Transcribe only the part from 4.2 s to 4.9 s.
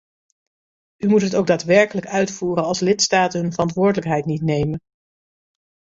niet nemen.